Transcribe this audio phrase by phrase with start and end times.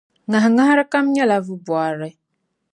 [0.31, 2.11] Ŋahiŋahara kam nyɛla vubɔrili.